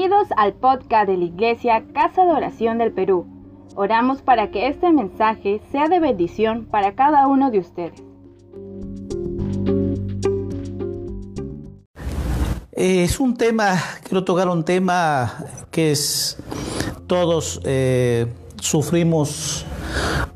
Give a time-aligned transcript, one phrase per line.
[0.00, 3.26] Bienvenidos al podcast de la Iglesia Casa de Oración del Perú.
[3.74, 8.02] Oramos para que este mensaje sea de bendición para cada uno de ustedes.
[12.72, 15.34] Es un tema, quiero tocar un tema
[15.70, 16.38] que es
[17.06, 18.26] todos eh,
[18.58, 19.66] sufrimos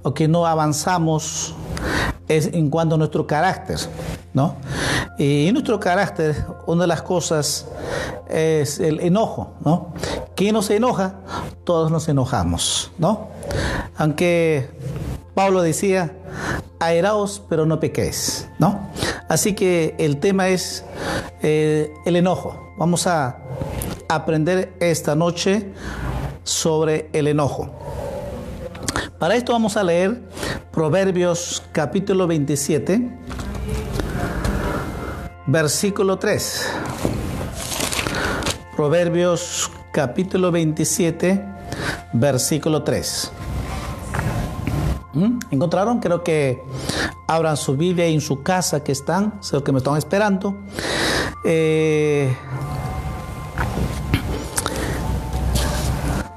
[0.03, 1.55] o que no avanzamos
[2.29, 3.79] es en cuanto a nuestro carácter,
[4.35, 4.57] ¿no?
[5.19, 7.67] Y nuestro carácter, una de las cosas
[8.29, 9.95] es el enojo, ¿no?
[10.35, 11.21] ¿Quién nos enoja?
[11.65, 13.29] Todos nos enojamos, ¿no?
[13.97, 14.69] Aunque
[15.35, 16.17] Pablo decía,
[16.81, 18.91] airaos pero no pequéis, ¿no?
[19.29, 20.85] Así que el tema es
[21.43, 22.73] eh, el enojo.
[22.79, 23.39] Vamos a
[24.09, 25.73] aprender esta noche
[26.43, 27.71] sobre el enojo.
[29.19, 30.21] Para esto vamos a leer
[30.71, 33.19] Proverbios capítulo 27,
[35.47, 36.84] versículo 3.
[38.77, 41.45] Proverbios capítulo 27,
[42.13, 43.33] versículo 3.
[45.13, 45.39] ¿Mm?
[45.53, 46.01] ¿Encontraron?
[46.01, 46.61] Creo que
[47.29, 50.57] abran su Biblia en su casa que están, sé que me están esperando.
[51.45, 52.37] Eh,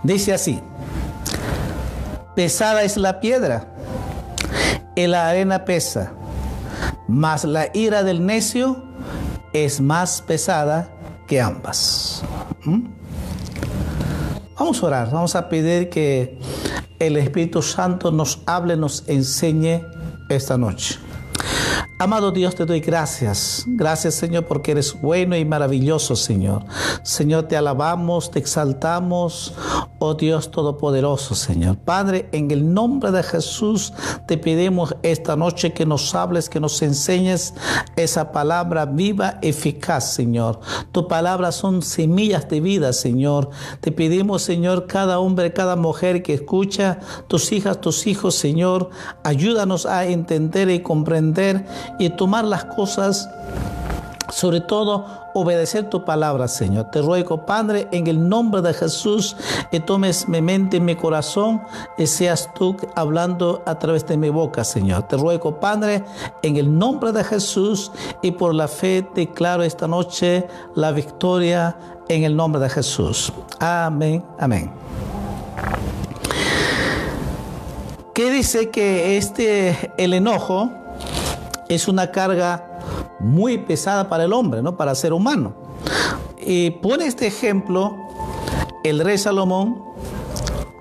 [0.03, 0.61] dice así,
[2.35, 3.73] pesada es la piedra,
[4.95, 6.11] y la arena pesa,
[7.07, 8.83] mas la ira del necio
[9.53, 10.89] es más pesada
[11.27, 12.23] que ambas.
[12.63, 12.87] ¿Mm?
[14.57, 16.39] Vamos a orar, vamos a pedir que
[16.97, 19.83] el Espíritu Santo nos hable, nos enseñe
[20.29, 20.97] esta noche.
[21.99, 23.63] Amado Dios, te doy gracias.
[23.67, 26.63] Gracias, Señor, porque eres bueno y maravilloso, Señor.
[27.03, 29.55] Señor, te alabamos, te exaltamos,
[29.99, 31.77] oh Dios Todopoderoso, Señor.
[31.77, 33.93] Padre, en el nombre de Jesús,
[34.27, 37.53] te pedimos esta noche que nos hables, que nos enseñes
[37.95, 40.59] esa palabra viva, eficaz, Señor.
[40.91, 43.49] Tu palabra son semillas de vida, Señor.
[43.81, 48.89] Te pedimos, Señor, cada hombre, cada mujer que escucha, tus hijas, tus hijos, Señor,
[49.23, 51.65] ayúdanos a entender y comprender
[51.99, 53.29] y tomar las cosas,
[54.29, 56.85] sobre todo obedecer tu palabra, Señor.
[56.85, 59.35] Te ruego, Padre, en el nombre de Jesús,
[59.69, 61.61] que tomes mi mente y mi corazón
[61.97, 65.03] y seas tú hablando a través de mi boca, Señor.
[65.03, 66.03] Te ruego, Padre,
[66.41, 67.91] en el nombre de Jesús
[68.23, 71.77] y por la fe declaro esta noche la victoria
[72.09, 73.31] en el nombre de Jesús.
[73.59, 74.71] Amén, amén.
[78.15, 80.71] ¿Qué dice que este, el enojo,
[81.69, 82.66] es una carga
[83.19, 84.77] muy pesada para el hombre, ¿no?
[84.77, 85.53] Para el ser humano.
[86.39, 87.95] Y pone este ejemplo
[88.83, 89.83] el rey Salomón,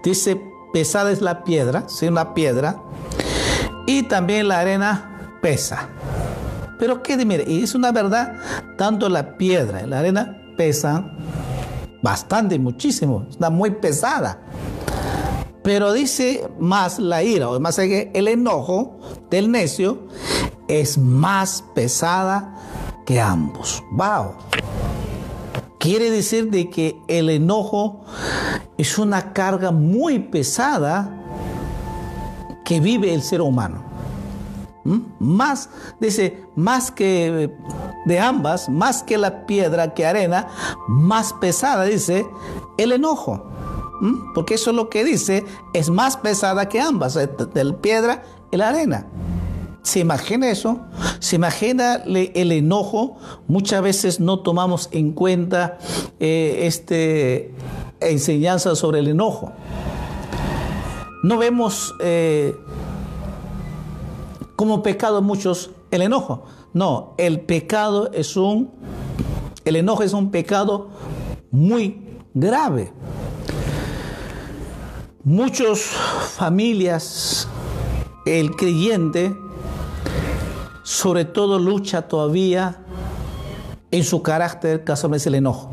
[0.02, 0.40] dice,
[0.72, 2.80] pesada es la piedra, sí, una piedra,
[3.86, 5.88] y también la arena pesa.
[6.78, 8.34] Pero qué, mire, y es una verdad,
[8.76, 11.16] tanto la piedra y la arena pesan
[12.02, 14.40] bastante, muchísimo, está muy pesada.
[15.62, 19.00] Pero dice más la ira, o más el enojo
[19.30, 20.06] del necio
[20.68, 22.54] es más pesada
[23.04, 23.82] que ambos.
[23.92, 24.34] ¡Wow!
[25.78, 28.04] Quiere decir de que el enojo
[28.76, 31.12] es una carga muy pesada
[32.64, 33.84] que vive el ser humano.
[34.84, 34.98] ¿Mm?
[35.20, 35.68] Más,
[36.00, 37.50] dice, más que
[38.04, 40.48] de ambas, más que la piedra que arena,
[40.88, 42.26] más pesada, dice,
[42.78, 43.44] el enojo.
[44.00, 44.32] ¿Mm?
[44.34, 48.56] Porque eso es lo que dice, es más pesada que ambas, de la piedra y
[48.56, 49.06] la arena.
[49.86, 50.80] ¿Se imagina eso?
[51.20, 53.18] ¿Se imagina el enojo?
[53.46, 55.78] Muchas veces no tomamos en cuenta
[56.18, 57.54] eh, este,
[58.00, 59.52] enseñanza sobre el enojo.
[61.22, 62.56] No vemos eh,
[64.56, 66.42] como pecado muchos el enojo.
[66.72, 68.72] No, el pecado es un,
[69.64, 70.88] el enojo es un pecado
[71.52, 72.92] muy grave.
[75.22, 75.78] Muchas
[76.36, 77.46] familias,
[78.26, 79.45] el creyente,
[80.86, 82.76] sobre todo lucha todavía
[83.90, 85.72] en su carácter casualmente el enojo.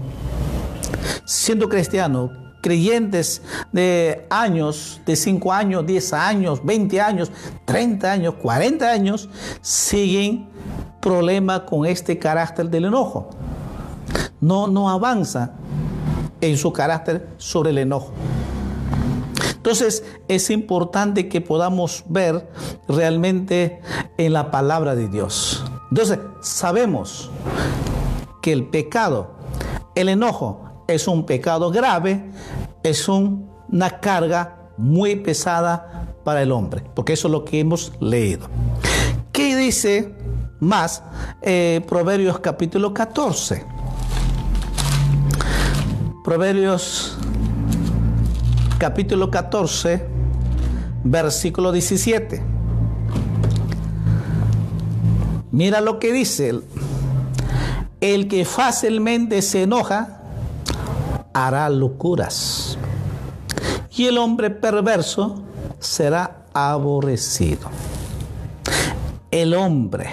[1.24, 2.32] Siendo cristiano,
[2.64, 7.32] creyentes de años, de 5 años, 10 años, 20 años,
[7.66, 9.30] 30 años, 40 años,
[9.62, 10.48] siguen
[11.00, 13.30] problemas con este carácter del enojo.
[14.42, 15.52] No, no avanza
[16.42, 18.14] en su carácter sobre el enojo.
[19.64, 22.50] Entonces es importante que podamos ver
[22.86, 23.80] realmente
[24.18, 25.64] en la palabra de Dios.
[25.90, 27.32] Entonces sabemos
[28.42, 29.38] que el pecado,
[29.96, 32.30] el enojo, es un pecado grave,
[32.84, 38.50] es una carga muy pesada para el hombre, porque eso es lo que hemos leído.
[39.32, 40.14] ¿Qué dice
[40.60, 41.04] más
[41.42, 43.66] eh, Proverbios capítulo 14?
[46.26, 47.18] Proverbios
[48.84, 50.06] capítulo 14,
[51.06, 52.44] versículo 17.
[55.52, 56.60] Mira lo que dice.
[58.02, 60.20] El que fácilmente se enoja
[61.32, 62.78] hará locuras.
[63.96, 65.42] Y el hombre perverso
[65.80, 67.70] será aborrecido.
[69.32, 70.10] El hombre,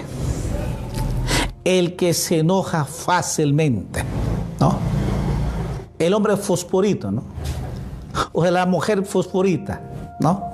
[1.65, 4.01] el que se enoja fácilmente,
[4.61, 4.79] ¿no?
[5.99, 7.30] El hombre fosforito, ¿no?
[8.33, 9.81] O la mujer fosforita,
[10.19, 10.51] ¿no?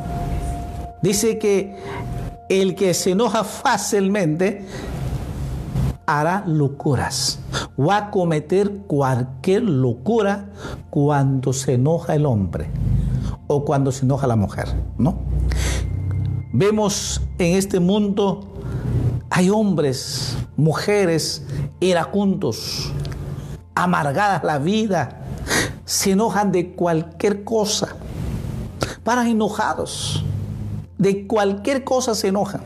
[1.01, 1.75] Dice que
[2.49, 4.65] el que se enoja fácilmente
[6.05, 7.39] hará locuras.
[7.79, 10.45] Va a cometer cualquier locura
[10.89, 12.69] cuando se enoja el hombre
[13.47, 14.67] o cuando se enoja la mujer,
[14.97, 15.19] ¿no?
[16.53, 18.57] Vemos en este mundo
[19.29, 21.45] hay hombres, mujeres
[21.79, 22.91] iracundos,
[23.75, 25.26] amargadas la vida,
[25.87, 27.95] se enojan de cualquier cosa,
[29.05, 30.21] paran enojados,
[30.97, 32.59] de cualquier cosa se enojan.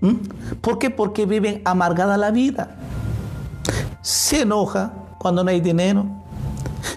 [0.00, 0.14] ¿Mm?
[0.60, 0.90] ¿Por qué?
[0.90, 2.74] Porque viven amargada la vida.
[4.02, 6.04] Se enoja cuando no hay dinero,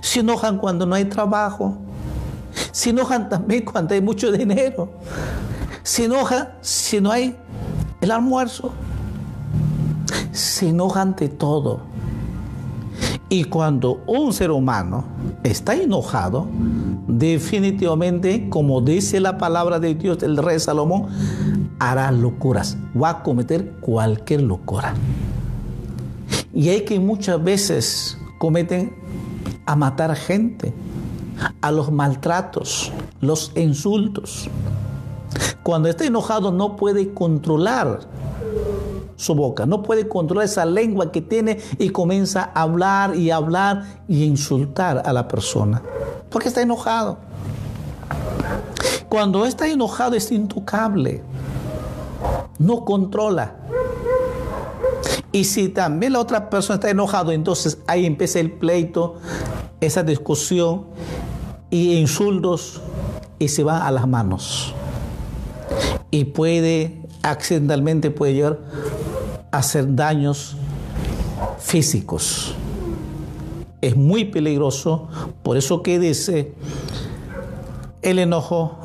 [0.01, 1.77] se enojan cuando no hay trabajo,
[2.71, 4.89] se enojan también cuando hay mucho dinero,
[5.83, 7.37] se enojan si no hay
[8.01, 8.71] el almuerzo,
[10.31, 11.96] se enojan de todo.
[13.29, 15.03] Y cuando un ser humano
[15.43, 16.47] está enojado,
[17.07, 21.07] definitivamente, como dice la palabra de Dios del rey Salomón,
[21.77, 24.93] hará locuras, va a cometer cualquier locura.
[26.53, 28.95] Y hay que muchas veces cometen
[29.65, 30.73] a matar gente,
[31.61, 34.49] a los maltratos, los insultos.
[35.63, 37.99] Cuando está enojado no puede controlar
[39.17, 43.83] su boca, no puede controlar esa lengua que tiene y comienza a hablar y hablar
[44.07, 45.81] y insultar a la persona,
[46.29, 47.17] porque está enojado.
[49.09, 51.21] Cuando está enojado es intocable,
[52.59, 53.55] no controla.
[55.31, 59.15] Y si también la otra persona está enojado, entonces ahí empieza el pleito,
[59.81, 60.85] esa discusión
[61.69, 62.81] y insultos
[63.39, 64.73] y se va a las manos.
[66.11, 69.06] Y puede, accidentalmente puede llegar a
[69.57, 70.55] hacer daños
[71.57, 72.55] físicos.
[73.81, 75.07] Es muy peligroso,
[75.43, 76.53] por eso que dice,
[78.01, 78.77] el enojo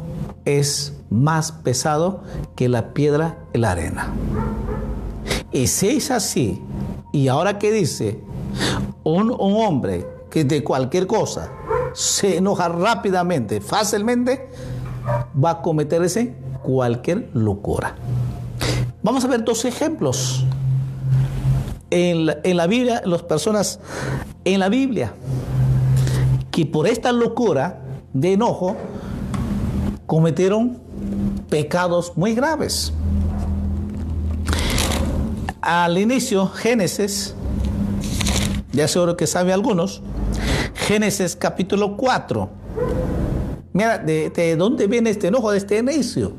[0.44, 2.22] es más pesado
[2.56, 4.12] que la piedra y la arena.
[5.52, 6.60] Y si es así,
[7.12, 8.20] y ahora que dice,
[9.04, 11.50] un, un hombre que de cualquier cosa
[11.92, 14.48] se enoja rápidamente, fácilmente,
[15.42, 17.94] va a cometerse cualquier locura.
[19.02, 20.46] Vamos a ver dos ejemplos.
[21.94, 23.78] En la, en la Biblia, las personas
[24.46, 25.12] en la Biblia,
[26.50, 27.80] que por esta locura
[28.14, 28.78] de enojo
[30.06, 30.78] cometieron
[31.50, 32.94] pecados muy graves.
[35.60, 37.34] Al inicio, Génesis,
[38.72, 40.02] ya seguro que sabe algunos,
[40.74, 42.48] Génesis capítulo 4.
[43.74, 46.32] Mira, de, dónde viene este enojo de este inicio?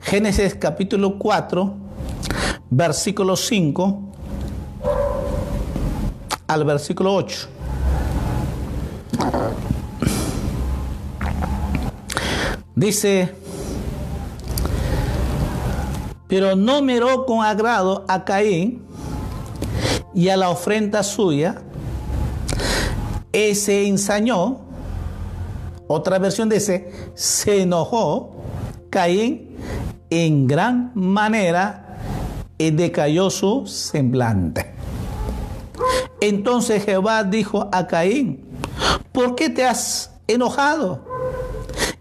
[0.00, 1.74] Génesis capítulo 4,
[2.70, 4.07] versículo 5
[6.48, 7.48] al versículo 8.
[12.74, 13.34] Dice,
[16.26, 18.82] pero no miró con agrado a Caín
[20.14, 21.62] y a la ofrenda suya,
[23.32, 24.60] ese ensañó,
[25.86, 28.36] otra versión dice, se enojó
[28.90, 29.56] Caín
[30.10, 31.98] en gran manera
[32.56, 34.77] y decayó su semblante.
[36.20, 38.44] Entonces Jehová dijo a Caín,
[39.12, 41.04] ¿por qué te has enojado?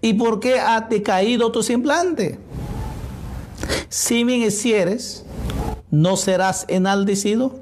[0.02, 2.40] ¿Y por qué ha decaído tu semblante?
[3.90, 5.24] Si bien hicieres,
[5.92, 7.60] ¿no serás enaldecido?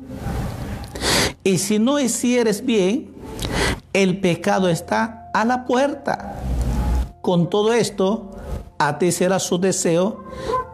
[1.43, 3.13] Y si no hicieres bien,
[3.93, 6.41] el pecado está a la puerta.
[7.21, 8.31] Con todo esto,
[8.77, 10.23] a ti será su deseo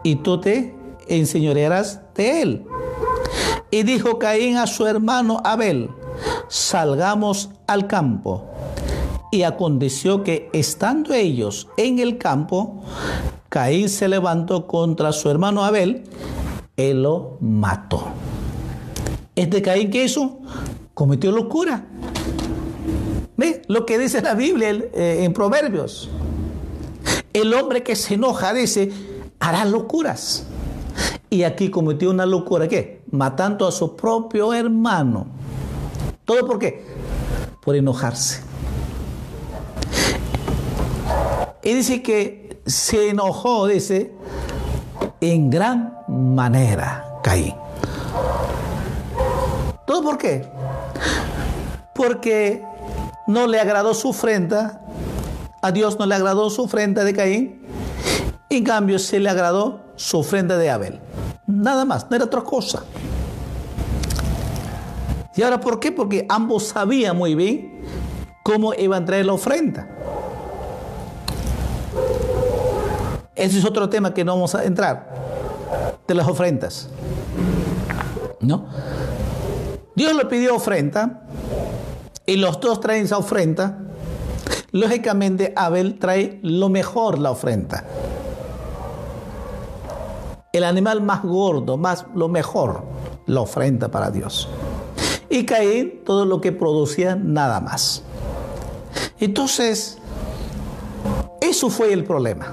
[0.02, 0.74] y tú te
[1.08, 2.66] enseñorearás de él.
[3.74, 5.88] Y dijo Caín a su hermano Abel,
[6.48, 8.50] salgamos al campo.
[9.32, 12.84] Y aconteció que estando ellos en el campo,
[13.48, 16.04] Caín se levantó contra su hermano Abel
[16.76, 18.08] y lo mató.
[19.34, 20.40] Este Caín que hizo,
[20.92, 21.86] cometió locura.
[23.38, 23.62] ¿Ve?
[23.68, 26.10] Lo que dice la Biblia eh, en Proverbios.
[27.32, 28.92] El hombre que se enoja dice,
[29.40, 30.46] hará locuras.
[31.30, 33.01] Y aquí cometió una locura, ¿qué?
[33.12, 35.26] Matando a su propio hermano.
[36.24, 36.92] ¿Todo por qué?
[37.62, 38.42] por enojarse.
[41.62, 44.12] Y dice que se enojó, dice,
[45.20, 47.54] en gran manera Caín.
[49.86, 50.48] ¿Todo por qué?
[51.94, 52.64] Porque
[53.28, 54.80] no le agradó su ofrenda,
[55.60, 57.62] a Dios no le agradó su ofrenda de Caín,
[58.50, 61.00] en cambio se le agradó su ofrenda de Abel.
[61.46, 62.84] Nada más, no era otra cosa.
[65.34, 65.92] ¿Y ahora por qué?
[65.92, 67.82] Porque ambos sabían muy bien
[68.42, 69.88] cómo iban a traer la ofrenda.
[73.34, 76.88] Ese es otro tema que no vamos a entrar, de las ofrendas.
[78.40, 78.66] ¿No?
[79.94, 81.22] Dios le pidió ofrenda
[82.26, 83.78] y los dos traen esa ofrenda.
[84.70, 87.84] Lógicamente Abel trae lo mejor la ofrenda.
[90.52, 92.82] El animal más gordo, más lo mejor,
[93.24, 94.50] la ofrenda para Dios.
[95.30, 98.02] Y Caín todo lo que producía nada más.
[99.18, 99.96] Entonces,
[101.40, 102.52] eso fue el problema.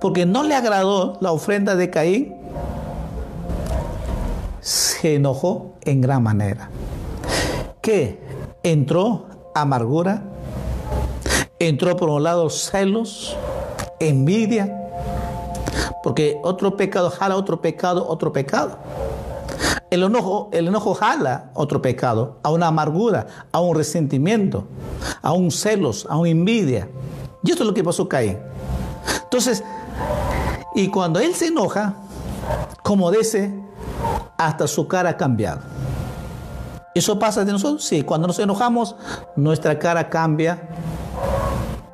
[0.00, 2.36] Porque no le agradó la ofrenda de Caín,
[4.60, 6.70] se enojó en gran manera.
[7.82, 8.20] Que
[8.62, 10.22] entró amargura,
[11.58, 13.36] entró por un lado celos,
[13.98, 14.83] envidia,
[16.04, 18.76] porque otro pecado jala otro pecado, otro pecado.
[19.88, 24.64] El enojo, el enojo jala otro pecado, a una amargura, a un resentimiento,
[25.22, 26.90] a un celos, a una envidia.
[27.42, 28.38] Y esto es lo que pasó Caín.
[29.22, 29.64] Entonces,
[30.74, 31.94] y cuando él se enoja,
[32.82, 33.54] como dice,
[34.36, 35.62] hasta su cara ha cambiado.
[36.94, 37.82] ¿Eso pasa de nosotros?
[37.82, 38.94] Sí, cuando nos enojamos,
[39.36, 40.68] nuestra cara cambia.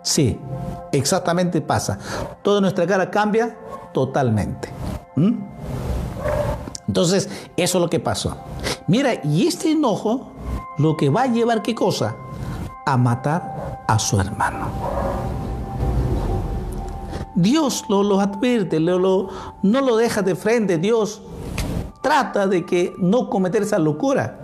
[0.02, 0.36] Sí,
[0.92, 1.98] exactamente pasa.
[2.42, 3.56] Toda nuestra cara cambia
[3.92, 4.68] totalmente.
[5.16, 5.38] ¿Mm?
[6.86, 8.36] Entonces, eso es lo que pasó.
[8.86, 10.32] Mira, y este enojo
[10.78, 12.16] lo que va a llevar qué cosa?
[12.86, 14.68] A matar a su hermano.
[17.34, 19.28] Dios lo, lo advierte, lo,
[19.62, 20.78] no lo deja de frente.
[20.78, 21.22] Dios
[22.02, 24.40] trata de que no cometer esa locura.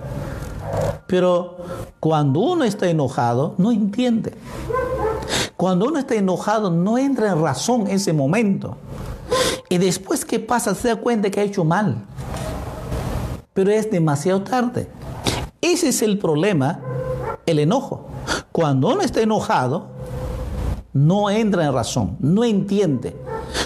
[1.07, 1.59] Pero
[2.01, 4.35] cuando uno está enojado, no entiende.
[5.57, 8.77] Cuando uno está enojado, no entra en razón ese momento.
[9.69, 12.05] Y después que pasa, se da cuenta que ha hecho mal.
[13.55, 14.89] Pero es demasiado tarde.
[15.61, 16.81] Ese es el problema,
[17.47, 18.07] el enojo.
[18.53, 19.89] Cuando uno está enojado,
[20.93, 23.17] no entra en razón, no entiende.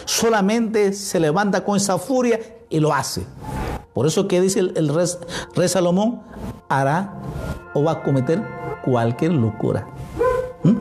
[0.05, 3.25] Solamente se levanta con esa furia y lo hace.
[3.95, 6.21] Por eso que dice el, rey, Salomón,
[6.69, 7.15] hará
[7.75, 8.43] o va a cometer
[8.85, 9.87] cualquier locura.
[10.63, 10.77] ¿Mm?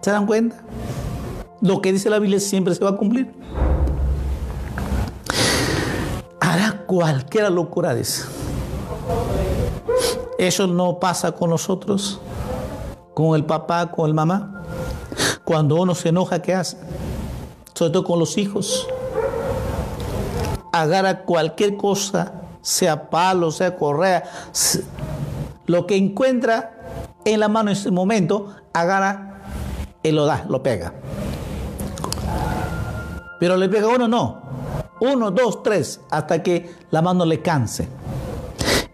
[0.00, 0.56] ¿Se dan cuenta?
[1.60, 3.32] Lo que dice la Biblia siempre se va a cumplir.
[6.40, 8.24] Hará cualquier locura, dice.
[10.38, 12.20] Eso no pasa con nosotros,
[13.12, 14.64] con el papá, con el mamá.
[15.44, 16.78] Cuando uno se enoja, ¿qué hace?
[17.74, 18.86] Sobre todo con los hijos.
[20.72, 24.24] Agarra cualquier cosa, sea palo, sea correa,
[25.66, 26.74] lo que encuentra
[27.24, 29.42] en la mano en ese momento, agarra
[30.02, 30.94] y lo da, lo pega.
[33.38, 34.42] Pero le pega uno, no.
[35.00, 37.88] Uno, dos, tres, hasta que la mano le canse.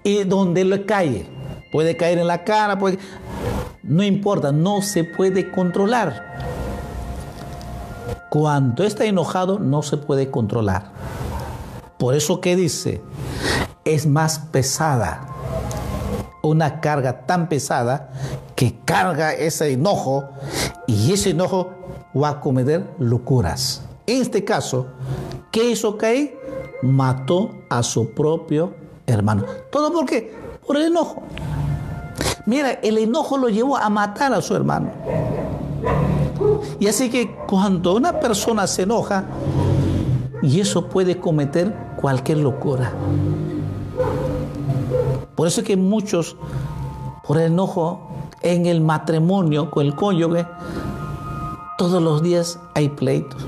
[0.02, 1.26] Y donde le cae,
[1.72, 2.98] puede caer en la cara, puede...
[3.82, 6.34] no importa, no se puede controlar.
[8.30, 10.90] Cuando está enojado, no se puede controlar.
[12.04, 13.00] Por eso que dice,
[13.82, 15.26] es más pesada.
[16.42, 18.10] Una carga tan pesada
[18.54, 20.28] que carga ese enojo
[20.86, 21.70] y ese enojo
[22.14, 23.80] va a cometer locuras.
[24.06, 24.88] En este caso,
[25.50, 26.32] ¿qué hizo Caín?
[26.82, 28.74] Mató a su propio
[29.06, 29.46] hermano.
[29.72, 30.30] ¿Todo por qué?
[30.66, 31.22] Por el enojo.
[32.44, 34.90] Mira, el enojo lo llevó a matar a su hermano.
[36.78, 39.24] Y así que cuando una persona se enoja,
[40.44, 42.92] y eso puede cometer cualquier locura.
[45.34, 46.36] Por eso es que muchos,
[47.26, 48.08] por el enojo
[48.42, 50.46] en el matrimonio con el cónyuge,
[51.78, 53.42] todos los días hay pleitos.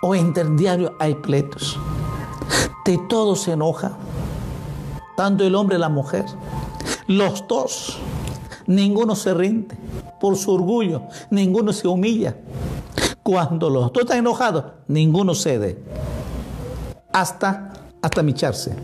[0.00, 1.76] O interdiario hay pleitos.
[2.84, 3.92] De todo se enoja.
[5.16, 6.24] Tanto el hombre y la mujer.
[7.08, 7.98] Los dos.
[8.66, 9.76] Ninguno se rinde
[10.20, 11.02] por su orgullo.
[11.30, 12.36] Ninguno se humilla.
[13.30, 15.78] Cuando los dos están enojados, ninguno cede.
[17.12, 17.72] Hasta,
[18.02, 18.74] hasta micharse.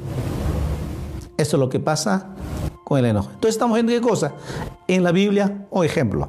[1.37, 2.29] Eso es lo que pasa
[2.85, 3.31] con el enojo.
[3.35, 4.35] Entonces estamos viendo qué cosa?
[4.87, 6.29] En la Biblia, o ejemplo.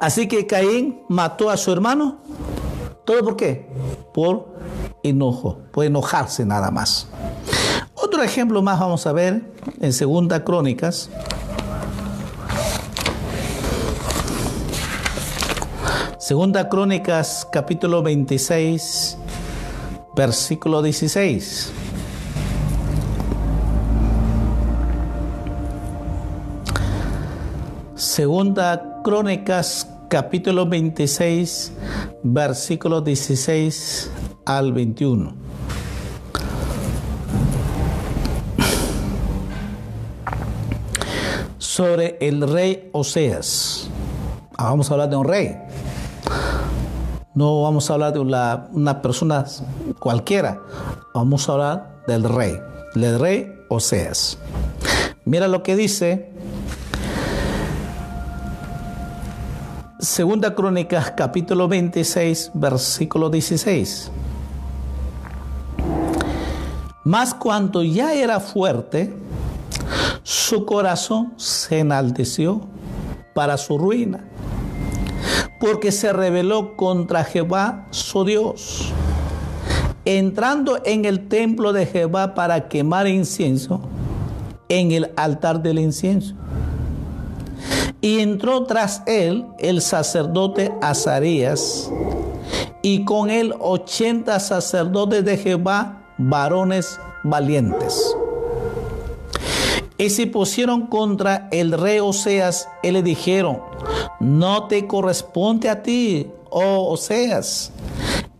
[0.00, 2.16] Así que Caín mató a su hermano.
[3.04, 3.68] ¿Todo por qué?
[4.14, 4.48] Por
[5.02, 7.08] enojo, por enojarse nada más.
[7.92, 9.52] Otro ejemplo más vamos a ver
[9.82, 11.10] en Segunda Crónicas.
[16.28, 19.16] Segunda Crónicas capítulo 26,
[20.14, 21.72] versículo 16.
[27.94, 31.72] Segunda Crónicas capítulo 26,
[32.22, 34.10] versículo 16
[34.44, 35.34] al 21.
[41.56, 43.88] Sobre el rey Oseas.
[44.58, 45.67] Ah, vamos a hablar de un rey.
[47.38, 49.44] No vamos a hablar de una, persona
[50.00, 50.60] cualquiera.
[51.14, 52.58] Vamos a hablar del rey.
[52.96, 54.38] Del rey Oseas.
[55.24, 56.32] Mira lo que dice
[60.00, 64.10] Segunda Crónica, capítulo 26, versículo 16.
[67.04, 69.14] Mas cuanto ya era fuerte,
[70.24, 72.62] su corazón se enalteció
[73.32, 74.24] para su ruina,
[75.60, 78.92] porque se rebeló contra Jehová su Dios,
[80.04, 83.80] entrando en el templo de Jehová para quemar incienso
[84.68, 86.34] en el altar del incienso
[88.00, 91.90] y entró tras él el sacerdote Azarías,
[92.82, 98.16] y con él ochenta sacerdotes de Jehová, varones valientes.
[99.98, 103.60] Y se pusieron contra el rey Oseas y le dijeron,
[104.20, 107.72] no te corresponde a ti, oh Oseas,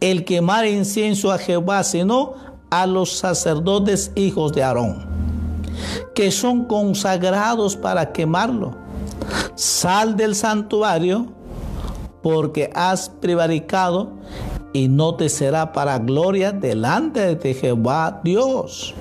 [0.01, 2.35] el quemar incienso a Jehová, sino
[2.71, 5.07] a los sacerdotes hijos de Aarón,
[6.15, 8.89] que son consagrados para quemarlo
[9.59, 11.27] sal del santuario
[12.23, 14.13] porque has prevaricado
[14.73, 18.95] y no te será para gloria delante de Jehová Dios.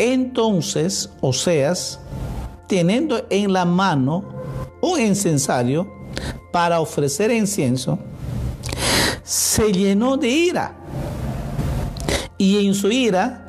[0.00, 2.00] Entonces Oseas,
[2.66, 4.24] teniendo en la mano
[4.80, 5.92] un incensario
[6.50, 7.98] para ofrecer incienso,
[9.22, 10.74] se llenó de ira
[12.38, 13.44] y en su ira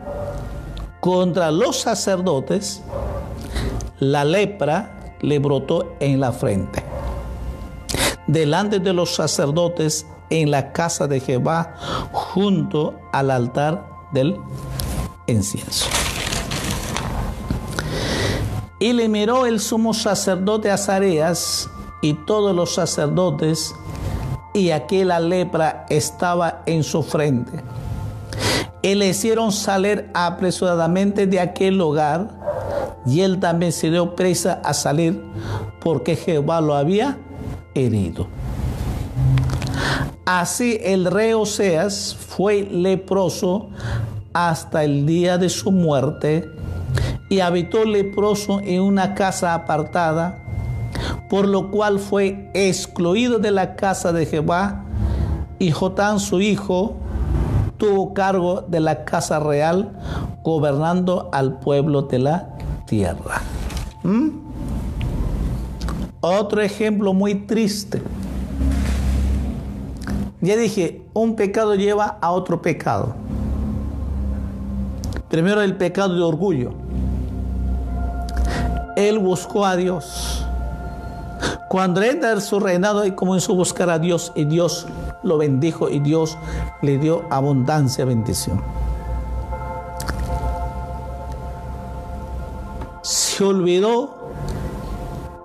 [1.00, 2.82] contra los sacerdotes,
[4.00, 6.84] la lepra le brotó en la frente.
[8.28, 11.78] Delante de los sacerdotes en la casa de Jehová,
[12.12, 14.36] junto al altar del
[15.28, 16.01] incienso.
[18.82, 21.70] Y le miró el sumo sacerdote Azareas
[22.02, 23.76] y todos los sacerdotes,
[24.56, 27.64] y aquella lepra estaba en su frente.
[28.82, 32.32] Y le hicieron salir apresuradamente de aquel lugar
[33.06, 35.24] y él también se dio presa a salir
[35.80, 37.20] porque Jehová lo había
[37.76, 38.26] herido.
[40.26, 43.70] Así el rey Oseas fue leproso
[44.34, 46.50] hasta el día de su muerte
[47.32, 50.40] y habitó leproso en una casa apartada,
[51.30, 54.84] por lo cual fue excluido de la casa de Jehová
[55.58, 56.98] y Jotán su hijo
[57.78, 59.98] tuvo cargo de la casa real,
[60.44, 62.50] gobernando al pueblo de la
[62.86, 63.42] tierra.
[64.04, 64.32] ¿Mm?
[66.20, 68.02] Otro ejemplo muy triste.
[70.42, 73.16] Ya dije, un pecado lleva a otro pecado.
[75.30, 76.81] Primero el pecado de orgullo.
[78.96, 80.46] Él buscó a Dios.
[81.68, 84.88] Cuando entra en su reinado y comenzó a buscar a Dios y Dios
[85.24, 86.38] lo bendijo y Dios
[86.82, 88.62] le dio abundancia, bendición.
[93.02, 94.30] se olvidó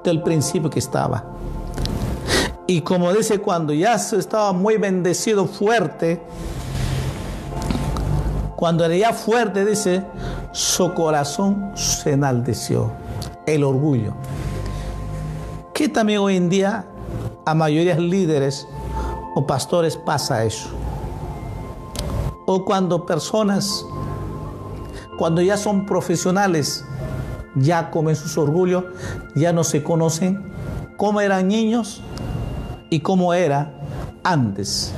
[0.05, 1.25] del principio que estaba.
[2.67, 6.21] Y como dice, cuando ya estaba muy bendecido, fuerte,
[8.55, 10.05] cuando era ya fuerte, dice,
[10.53, 12.91] su corazón se enalteció,
[13.47, 14.15] el orgullo.
[15.73, 16.87] Que también hoy en día
[17.45, 18.67] a mayoría líderes
[19.35, 20.71] o pastores pasa eso.
[22.47, 23.85] O cuando personas,
[25.19, 26.85] cuando ya son profesionales,
[27.55, 28.85] ya comen sus orgullos,
[29.35, 30.53] ya no se conocen
[30.97, 32.03] cómo eran niños
[32.91, 33.73] y cómo era
[34.23, 34.93] antes.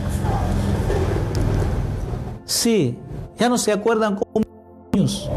[2.45, 2.99] Sí,
[3.39, 4.45] ya no se acuerdan como
[4.93, 5.29] niños.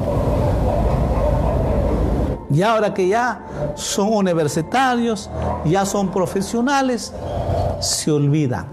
[2.54, 5.30] Y ahora que ya son universitarios,
[5.66, 7.14] ya son profesionales,
[7.80, 8.68] se olvidan.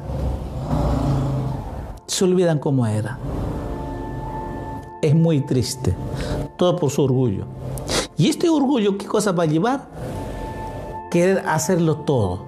[2.06, 3.18] Se olvidan cómo era.
[5.00, 5.94] Es muy triste.
[6.56, 7.44] Todo por su orgullo.
[8.16, 9.86] ¿Y este orgullo qué cosa va a llevar?
[11.12, 12.46] Querer hacerlo todo.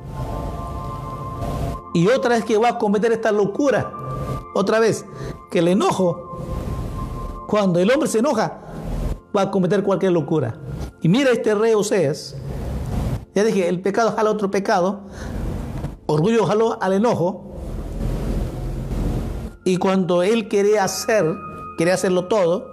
[1.94, 3.92] Y otra vez que va a cometer esta locura,
[4.54, 5.04] otra vez,
[5.50, 6.40] que el enojo,
[7.46, 8.58] cuando el hombre se enoja,
[9.36, 10.56] va a cometer cualquier locura.
[11.02, 12.36] Y mira este rey Oseas.
[13.34, 15.00] Ya dije, el pecado jala otro pecado.
[16.06, 17.50] Orgullo jaló al enojo.
[19.64, 21.24] Y cuando él quería hacer,
[21.78, 22.70] quería hacerlo todo,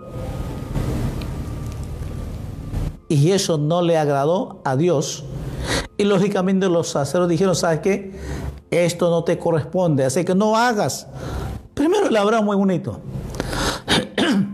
[3.09, 5.25] y eso no le agradó a Dios,
[5.97, 8.19] y lógicamente los sacerdotes dijeron, ¿sabes qué?
[8.71, 11.07] Esto no te corresponde, así que no hagas.
[11.73, 12.99] Primero le habrá muy bonito.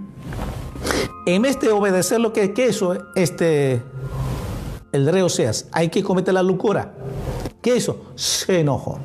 [1.25, 3.81] en vez de obedecer lo que, que eso, este,
[4.91, 6.93] el rey Oseas, hay que cometer la locura.
[7.61, 7.97] ¿Qué hizo?
[8.15, 8.99] Se enojó.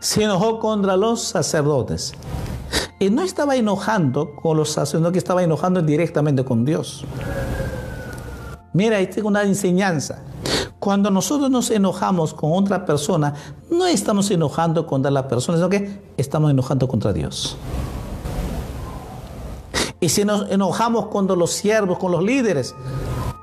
[0.00, 2.12] Se enojó contra los sacerdotes.
[2.98, 7.04] Y no estaba enojando con los sacerdotes, que estaba enojando directamente con Dios.
[8.72, 10.22] Mira, esta es una enseñanza.
[10.78, 13.34] Cuando nosotros nos enojamos con otra persona,
[13.70, 17.56] no estamos enojando contra la persona, sino que estamos enojando contra Dios.
[20.02, 22.74] Y si nos enojamos contra los siervos, con los líderes,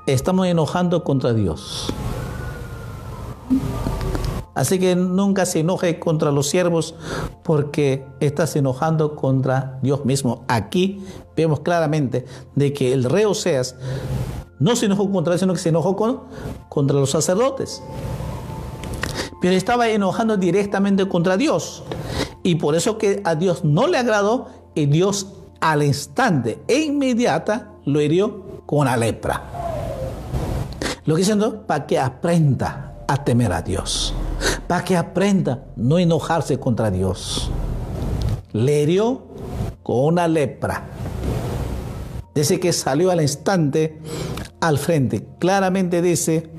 [0.06, 1.90] estamos enojando contra Dios.
[4.54, 6.94] Así que nunca se enoje contra los siervos
[7.44, 10.44] porque estás enojando contra Dios mismo.
[10.48, 11.02] Aquí
[11.34, 13.76] vemos claramente de que el rey Oseas
[14.58, 16.24] no se enojó contra él, sino que se enojó con,
[16.68, 17.82] contra los sacerdotes.
[19.40, 21.84] Pero estaba enojando directamente contra Dios.
[22.42, 27.72] Y por eso que a Dios no le agradó y Dios al instante e inmediata
[27.84, 29.42] lo hirió con la lepra.
[31.04, 34.14] Lo que diciendo, para que aprenda a temer a Dios.
[34.66, 37.50] Para que aprenda no enojarse contra Dios.
[38.52, 39.26] Le hirió
[39.82, 40.84] con una lepra.
[42.34, 43.98] Dice que salió al instante
[44.60, 45.26] al frente.
[45.38, 46.50] Claramente dice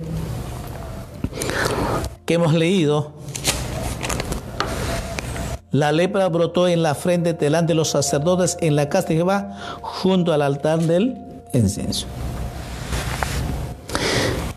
[2.26, 3.14] que hemos leído,
[5.72, 9.58] la lepra brotó en la frente delante de los sacerdotes en la casa de Jehová
[9.82, 11.18] junto al altar del
[11.54, 12.08] incienso.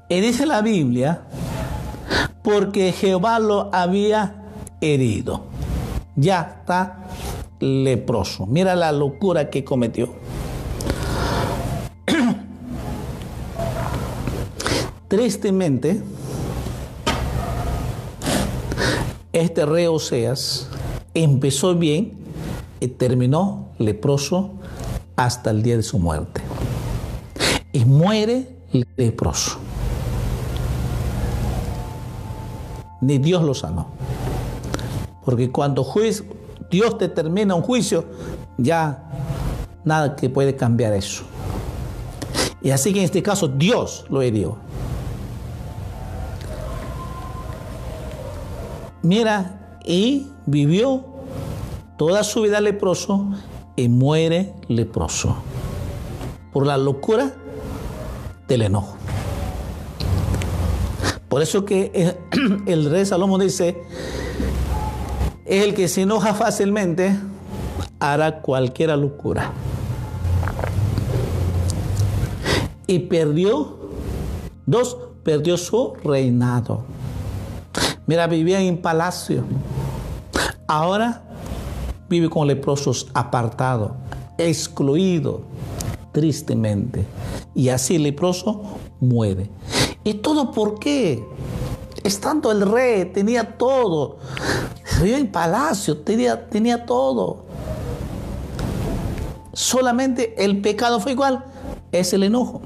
[0.08, 1.22] Y dice la Biblia,
[2.42, 4.34] porque Jehová lo había
[4.80, 5.44] herido.
[6.16, 7.04] Ya está
[7.60, 8.46] leproso.
[8.46, 10.14] Mira la locura que cometió.
[15.08, 16.02] Tristemente,
[19.32, 20.68] este rey Oseas
[21.14, 22.12] empezó bien
[22.80, 24.50] y terminó leproso
[25.16, 26.42] hasta el día de su muerte.
[27.72, 28.48] Y muere
[28.96, 29.58] leproso.
[33.00, 33.88] Ni Dios lo sanó.
[35.24, 35.86] Porque cuando
[36.70, 38.04] Dios determina un juicio,
[38.58, 39.10] ya
[39.84, 41.24] nada que puede cambiar eso.
[42.60, 44.56] Y así que en este caso Dios lo hirió.
[49.02, 51.04] Mira, y vivió
[51.96, 53.30] toda su vida leproso
[53.76, 55.36] y muere leproso
[56.52, 57.34] por la locura
[58.48, 58.96] del enojo.
[61.28, 62.16] Por eso que
[62.66, 63.82] el rey Salomón dice,
[65.44, 67.18] el que se enoja fácilmente
[67.98, 69.52] hará cualquier locura.
[72.86, 73.78] Y perdió,
[74.66, 76.84] dos, perdió su reinado.
[78.06, 79.44] Mira, vivía en palacio.
[80.66, 81.22] Ahora
[82.08, 83.96] vive con leprosos apartado,
[84.36, 85.42] excluido,
[86.12, 87.06] tristemente.
[87.54, 88.62] Y así el leproso
[89.00, 89.48] muere.
[90.04, 91.24] ¿Y todo por qué?
[92.02, 94.18] Estando el rey, tenía todo.
[95.00, 97.44] Vivía en palacio, tenía, tenía todo.
[99.54, 101.44] Solamente el pecado fue igual,
[101.90, 102.60] es el enojo.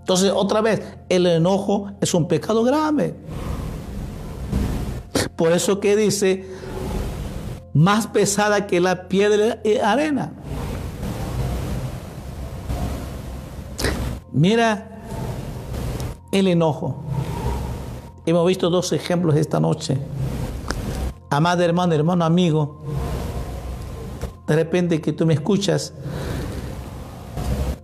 [0.00, 3.14] Entonces, otra vez, el enojo es un pecado grave.
[5.36, 6.46] Por eso que dice,
[7.72, 10.32] más pesada que la piedra y arena.
[14.32, 15.00] Mira
[16.32, 17.02] el enojo.
[18.26, 19.98] Hemos visto dos ejemplos esta noche.
[21.30, 22.82] Amada hermano, hermano, amigo,
[24.46, 25.92] de repente que tú me escuchas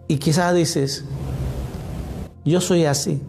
[0.07, 1.05] y quizás dices,
[2.45, 3.21] yo soy así.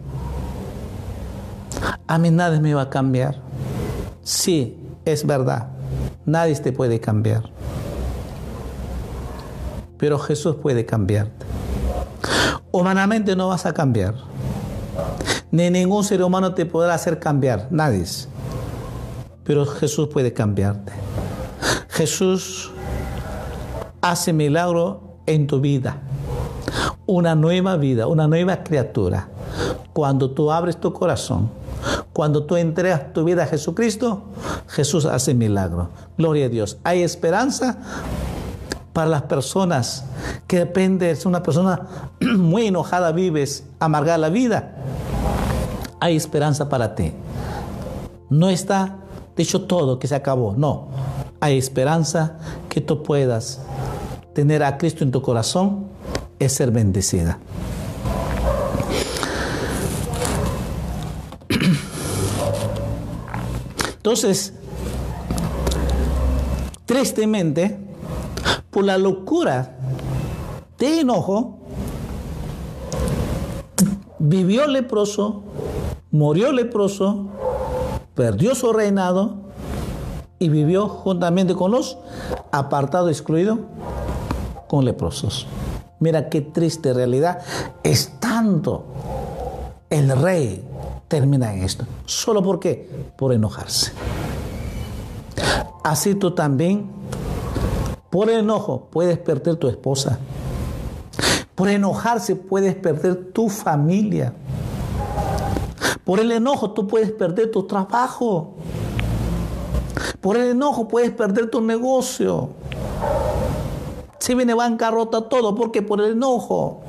[2.08, 3.51] A mí nada me va a cambiar.
[4.24, 5.70] Sí, es verdad.
[6.26, 7.50] Nadie te puede cambiar.
[9.98, 11.46] Pero Jesús puede cambiarte.
[12.72, 14.16] Humanamente no vas a cambiar.
[15.52, 17.68] Ni ningún ser humano te podrá hacer cambiar.
[17.72, 18.06] Nadie.
[19.44, 20.94] Pero Jesús puede cambiarte.
[21.90, 22.72] Jesús
[24.02, 25.98] hace milagro en tu vida.
[27.06, 29.28] Una nueva vida, una nueva criatura.
[29.94, 31.61] Cuando tú abres tu corazón
[32.14, 34.24] cuando tú entregas tu vida a Jesucristo,
[34.68, 35.90] Jesús hace milagro.
[36.18, 36.78] Gloria a Dios.
[36.84, 37.78] Hay esperanza
[38.94, 40.04] para las personas
[40.48, 41.88] que depende, es una persona
[42.20, 44.76] muy enojada, vives, amargada la vida,
[46.00, 47.14] hay esperanza para ti.
[48.30, 48.98] No está
[49.38, 50.90] dicho todo que se acabó, no.
[51.40, 52.38] Hay esperanza
[52.70, 53.62] que tú puedas
[54.34, 55.86] tener a Cristo en tu corazón,
[56.40, 57.40] es ser bendecida.
[64.02, 64.52] Entonces,
[66.88, 67.78] tristemente,
[68.72, 69.78] por la locura
[70.80, 71.60] de enojo,
[74.18, 75.44] vivió leproso,
[76.10, 77.28] murió leproso,
[78.16, 79.36] perdió su reinado
[80.40, 82.00] y vivió juntamente con los
[82.52, 83.60] apartados, excluidos,
[84.68, 85.46] con leprosos.
[86.00, 87.44] Mira qué triste realidad.
[87.84, 88.86] Es tanto
[89.92, 90.68] el rey
[91.12, 91.86] termina en esto.
[92.06, 92.90] ¿Solo por qué?
[93.18, 93.92] Por enojarse.
[95.84, 96.90] Así tú también,
[98.10, 100.20] por el enojo, puedes perder tu esposa.
[101.54, 104.34] Por enojarse puedes perder tu familia.
[106.06, 108.54] Por el enojo tú puedes perder tu trabajo.
[110.22, 112.52] Por el enojo puedes perder tu negocio.
[114.18, 116.84] Si viene bancarrota todo, porque por el enojo.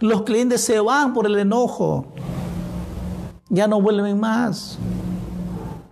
[0.00, 2.06] Los clientes se van por el enojo.
[3.50, 4.78] Ya no vuelven más.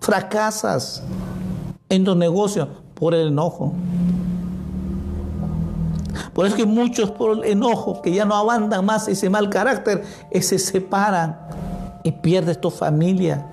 [0.00, 1.02] Fracasas
[1.90, 3.74] en tu negocio por el enojo.
[6.32, 10.04] Por eso que muchos por el enojo, que ya no aguantan más ese mal carácter,
[10.40, 11.38] se separan
[12.02, 13.44] y pierdes tu familia.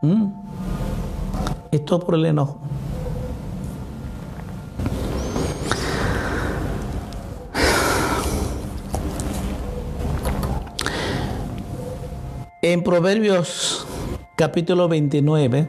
[0.00, 0.26] ¿Mm?
[1.70, 2.58] Esto por el enojo.
[12.62, 13.86] En Proverbios
[14.36, 15.66] capítulo 29,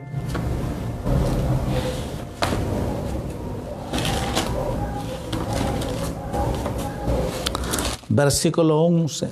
[8.09, 9.29] versículo 11.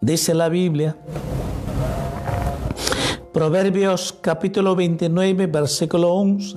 [0.00, 0.96] Dice la Biblia,
[3.36, 6.56] Proverbios capítulo 29, versículo 11.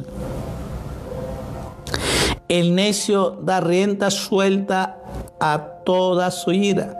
[2.47, 4.97] El necio da rienda suelta
[5.41, 6.97] a toda su ira,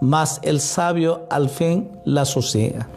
[0.00, 2.88] mas el sabio al fin la sosiega.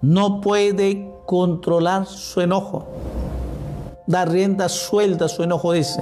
[0.00, 2.86] No puede controlar su enojo.
[4.06, 6.00] Da rienda suelta su enojo, dice.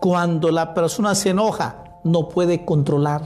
[0.00, 3.22] Cuando la persona se enoja, no puede controlar.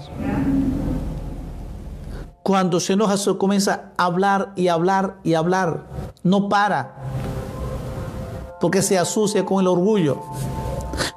[2.43, 5.85] Cuando se enoja se comienza a hablar y hablar y hablar.
[6.23, 6.95] No para.
[8.61, 10.23] Porque se asocia con el orgullo.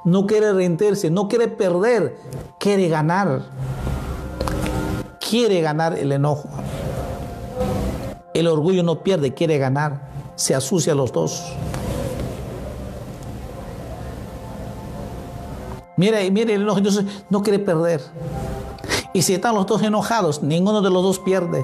[0.04, 2.16] No quiere rendirse, no quiere perder,
[2.58, 3.42] quiere ganar.
[5.20, 6.48] Quiere ganar el enojo.
[8.34, 10.08] El orgullo no pierde, quiere ganar.
[10.34, 11.52] Se asocia a los dos.
[16.00, 18.00] Mire, mire el enojo, entonces no quiere perder.
[19.12, 21.62] Y si están los dos enojados, ninguno de los dos pierde.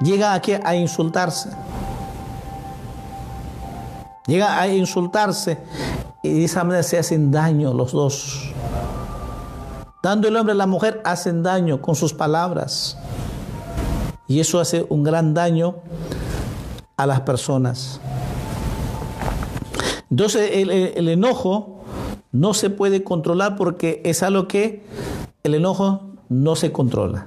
[0.00, 1.50] Llega aquí a insultarse.
[4.26, 5.58] Llega a insultarse
[6.22, 8.50] y de esa manera se hacen daño los dos.
[10.00, 12.96] Tanto el hombre y la mujer hacen daño con sus palabras.
[14.26, 15.74] Y eso hace un gran daño
[16.96, 18.00] a las personas.
[20.08, 21.75] Entonces el enojo
[22.40, 24.82] no se puede controlar porque es algo que
[25.42, 27.26] el enojo no se controla.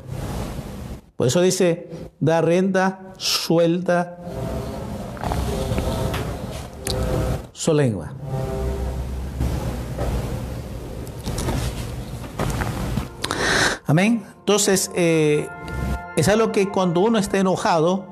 [1.15, 4.19] Por eso dice, da renta, suelta
[7.52, 8.13] su lengua.
[13.86, 14.24] Amén.
[14.38, 15.48] Entonces, eh,
[16.15, 18.06] es algo que cuando uno está enojado,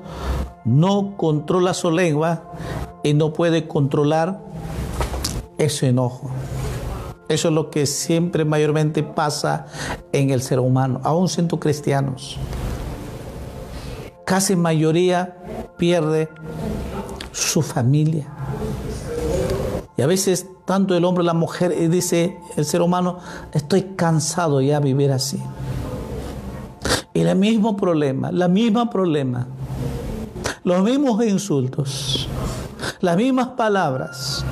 [0.66, 2.52] no controla su lengua
[3.04, 4.42] y no puede controlar
[5.60, 6.32] ese enojo.
[7.30, 9.66] Eso es lo que siempre mayormente pasa
[10.12, 12.38] en el ser humano, aún siendo cristianos.
[14.26, 15.38] Casi mayoría
[15.78, 16.30] pierde
[17.32, 18.28] su familia.
[19.98, 23.20] Y a veces tanto el hombre, la mujer, y dice el ser humano,
[23.54, 25.42] estoy cansado ya de vivir así.
[27.14, 29.48] Y el mismo problema, la misma problema,
[30.64, 32.28] los mismos insultos,
[33.00, 34.46] las mismas palabras,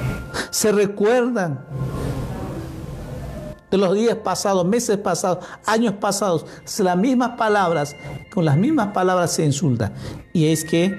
[0.49, 1.59] se recuerdan
[3.71, 6.45] de los días pasados, meses pasados, años pasados,
[6.79, 7.95] las mismas palabras,
[8.33, 9.91] con las mismas palabras se insulta.
[10.33, 10.95] Y es que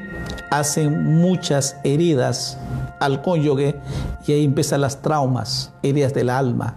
[0.51, 2.59] hacen muchas heridas
[3.01, 3.77] al cónyuge
[4.27, 6.77] y ahí empiezan las traumas, heridas del alma.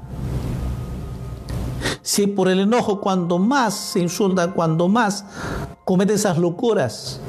[2.01, 5.25] Si por el enojo, cuando más se insulta, cuando más
[5.85, 7.19] comete esas locuras,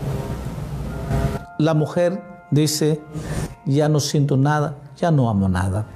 [1.58, 3.02] la mujer dice,
[3.66, 5.86] ya no siento nada, ya no amo nada.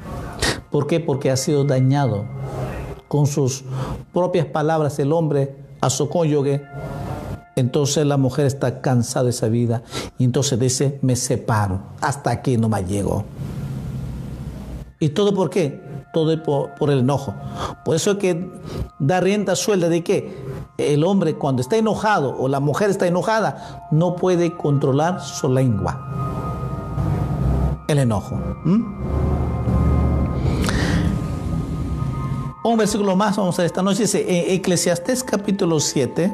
[0.71, 1.01] ¿Por qué?
[1.01, 2.27] Porque ha sido dañado
[3.15, 3.63] con sus
[4.13, 6.65] propias palabras el hombre a su cónyuge.
[7.55, 9.85] Entonces la mujer está cansada de esa vida
[10.19, 13.25] y entonces dice, me separo, hasta aquí no me llego.
[14.99, 15.81] ¿Y todo por qué?
[16.13, 17.37] Todo por, por el enojo.
[17.85, 18.51] Por eso es que
[18.99, 20.37] da rienda suelta de que
[20.77, 26.11] el hombre cuando está enojado o la mujer está enojada no puede controlar su lengua.
[27.87, 28.41] El enojo.
[32.67, 34.05] Un versículo más vamos a ver esta noche.
[34.05, 36.33] Dice en Eclesiastés capítulo 7.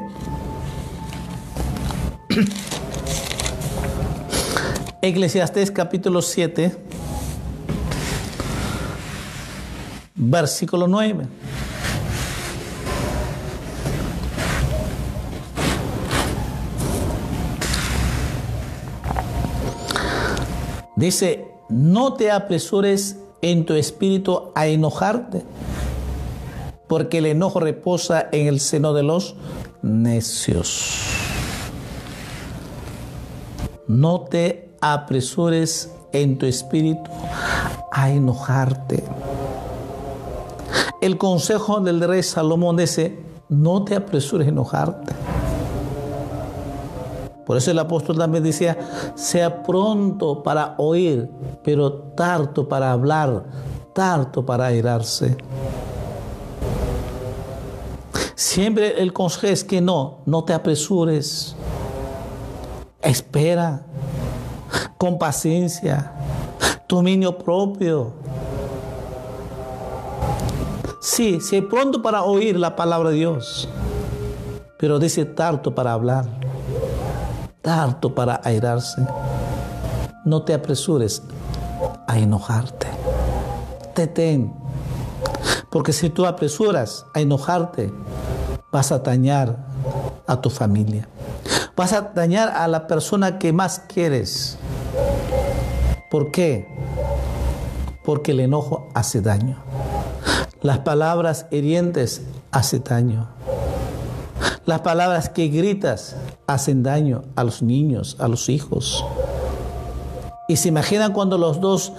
[5.01, 6.73] Eclesiastés capítulo 7.
[10.15, 11.27] Versículo 9.
[20.95, 25.43] Dice, no te apresures en tu espíritu a enojarte,
[26.91, 29.35] porque el enojo reposa en el seno de los
[29.81, 30.99] necios.
[33.87, 37.09] No te apresures en tu espíritu
[37.93, 39.05] a enojarte.
[40.99, 45.13] El consejo del rey Salomón dice, no te apresures a enojarte.
[47.45, 48.77] Por eso el apóstol también decía,
[49.15, 51.31] sea pronto para oír,
[51.63, 53.45] pero tarto para hablar,
[53.93, 55.37] tarto para airarse.
[58.41, 61.55] Siempre el consejo es que no, no te apresures.
[62.99, 63.83] Espera,
[64.97, 66.11] con paciencia,
[66.89, 68.13] dominio propio.
[71.01, 73.69] Sí, sea pronto para oír la palabra de Dios,
[74.79, 76.25] pero dice tarto para hablar
[77.61, 79.05] tarto para airarse.
[80.25, 81.21] No te apresures
[82.07, 82.87] a enojarte.
[83.95, 84.51] Detén.
[85.69, 87.93] Porque si tú apresuras a enojarte,
[88.71, 89.57] vas a dañar
[90.25, 91.07] a tu familia.
[91.75, 94.57] Vas a dañar a la persona que más quieres.
[96.09, 96.67] ¿Por qué?
[98.03, 99.57] Porque el enojo hace daño.
[100.61, 103.27] Las palabras hirientes hacen daño.
[104.65, 106.15] Las palabras que gritas
[106.47, 109.03] hacen daño a los niños, a los hijos.
[110.47, 111.93] Y se imaginan cuando los dos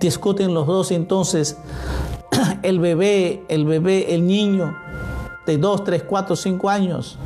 [0.00, 1.56] discuten los dos, entonces
[2.62, 4.76] el bebé, el bebé, el niño
[5.46, 7.16] de dos, tres, cuatro, cinco años,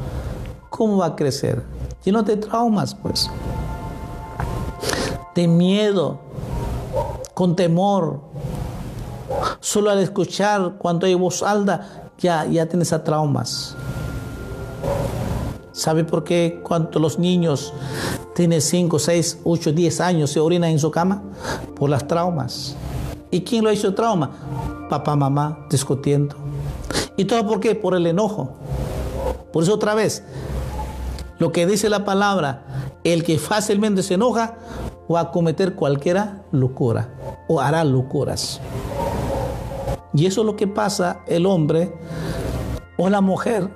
[0.68, 1.64] ¿cómo va a crecer?
[2.04, 3.30] Lleno de traumas, pues.
[5.34, 6.20] De miedo,
[7.34, 8.20] con temor.
[9.60, 13.74] Solo al escuchar cuando hay voz alta, ya, ya tienes a traumas.
[15.72, 17.72] ¿Sabe por qué cuando los niños
[18.34, 21.22] tienen 5, 6, 8, 10 años se orinan en su cama?
[21.74, 22.76] Por las traumas.
[23.30, 24.30] ¿Y quién lo hizo trauma?
[24.90, 26.49] Papá, mamá, discutiendo.
[27.16, 27.74] ¿Y todo por qué?
[27.74, 28.54] Por el enojo.
[29.52, 30.22] Por eso otra vez,
[31.38, 32.62] lo que dice la palabra,
[33.04, 34.56] el que fácilmente se enoja
[35.12, 37.08] va a cometer cualquiera locura
[37.48, 38.60] o hará locuras.
[40.12, 41.92] Y eso es lo que pasa el hombre
[42.96, 43.68] o la mujer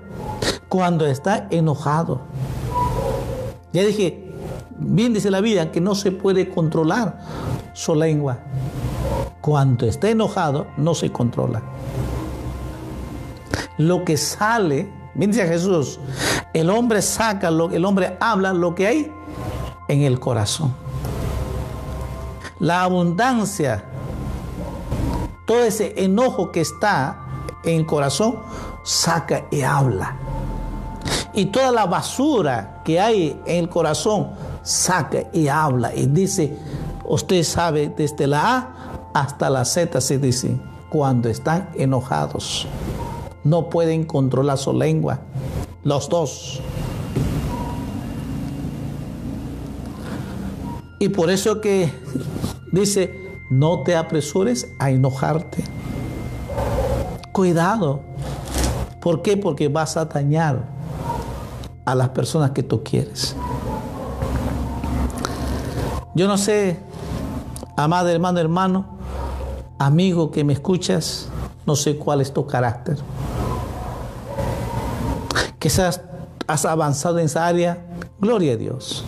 [0.69, 2.21] cuando está enojado.
[3.73, 4.33] Ya dije,
[4.79, 7.21] bien dice la vida que no se puede controlar
[7.73, 8.39] su lengua.
[9.41, 11.63] Cuando está enojado, no se controla.
[13.79, 15.99] Lo que sale, dice Jesús,
[16.53, 19.13] el hombre saca, lo, el hombre habla lo que hay
[19.89, 20.75] en el corazón.
[22.61, 23.85] La abundancia,
[25.45, 27.19] todo ese enojo que está
[27.65, 28.39] en el corazón,
[28.85, 30.17] saca y habla
[31.35, 34.31] y toda la basura que hay en el corazón
[34.63, 36.57] saca y habla y dice,
[37.05, 38.69] usted sabe desde la A
[39.13, 40.59] hasta la Z se dice,
[40.89, 42.67] cuando están enojados.
[43.45, 45.21] No pueden controlar su lengua,
[45.85, 46.61] los dos.
[50.99, 51.93] Y por eso que
[52.73, 53.15] dice,
[53.51, 55.65] no te apresures a enojarte.
[57.33, 58.01] Cuidado.
[59.01, 59.37] ¿Por qué?
[59.37, 60.67] Porque vas a dañar
[61.85, 63.37] a las personas que tú quieres.
[66.15, 66.79] Yo no sé,
[67.77, 68.87] amada hermano, hermano,
[69.79, 71.29] amigo que me escuchas,
[71.67, 72.97] no sé cuál es tu carácter.
[75.65, 76.03] Quizás
[76.47, 77.79] has avanzado en esa área,
[78.21, 79.03] gloria a Dios.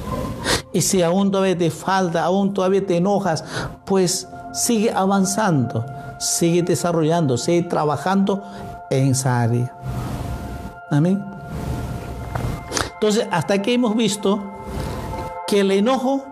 [0.73, 3.45] Y si aún todavía te falta, aún todavía te enojas,
[3.85, 5.85] pues sigue avanzando,
[6.19, 8.43] sigue desarrollando, sigue trabajando
[8.89, 9.77] en esa área.
[10.91, 11.23] Amén.
[12.95, 14.41] Entonces, hasta aquí hemos visto
[15.47, 16.25] que el enojo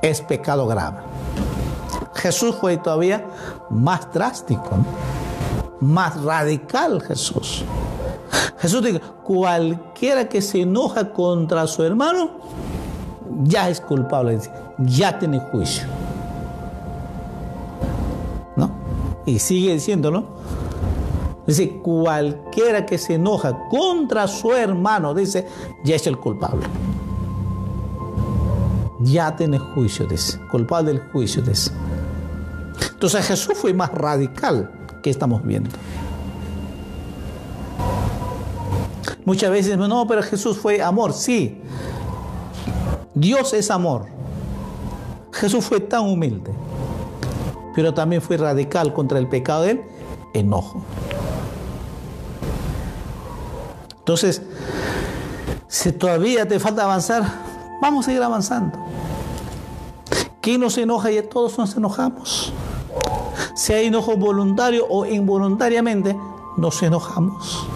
[0.00, 1.00] es pecado grave.
[2.14, 3.22] Jesús fue todavía
[3.68, 4.78] más drástico,
[5.78, 7.66] más radical Jesús.
[8.58, 12.30] Jesús dice, cualquiera que se enoja contra su hermano,
[13.44, 14.38] ya es culpable,
[14.78, 15.84] ya tiene juicio.
[18.56, 18.70] ¿No?
[19.26, 20.24] Y sigue diciéndolo.
[21.46, 25.46] Dice, cualquiera que se enoja contra su hermano, dice,
[25.84, 26.64] ya es el culpable.
[29.00, 31.70] Ya tiene juicio, dice, culpable del juicio, dice.
[32.92, 34.70] Entonces Jesús fue más radical
[35.02, 35.70] que estamos viendo.
[39.24, 41.60] Muchas veces, no, pero Jesús fue amor, sí.
[43.14, 44.06] Dios es amor.
[45.32, 46.52] Jesús fue tan humilde,
[47.74, 49.82] pero también fue radical contra el pecado del
[50.34, 50.82] enojo.
[53.98, 54.42] Entonces,
[55.66, 57.24] si todavía te falta avanzar,
[57.80, 58.78] vamos a seguir avanzando.
[60.40, 61.10] ¿Quién nos enoja?
[61.10, 62.52] Y todos nos enojamos.
[63.54, 66.14] Sea enojo voluntario o involuntariamente,
[66.58, 67.66] nos enojamos.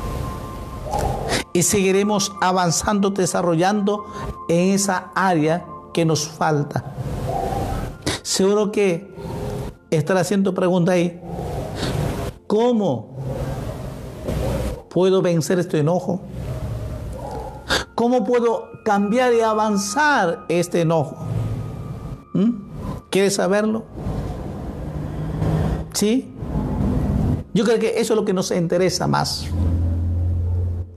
[1.52, 4.06] Y seguiremos avanzando, desarrollando
[4.48, 6.92] en esa área que nos falta.
[8.22, 9.14] Seguro que
[9.90, 11.20] estará haciendo pregunta ahí.
[12.46, 13.16] ¿Cómo
[14.90, 16.20] puedo vencer este enojo?
[17.94, 21.16] ¿Cómo puedo cambiar y avanzar este enojo?
[22.32, 22.50] ¿Mm?
[23.10, 23.84] ¿Quieres saberlo?
[25.94, 26.32] ¿Sí?
[27.54, 29.48] Yo creo que eso es lo que nos interesa más.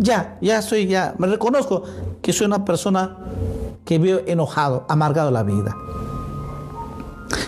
[0.04, 1.84] Ya, ya soy, ya, me reconozco
[2.24, 3.18] que soy una persona
[3.86, 5.76] que veo enojado, amargado la vida.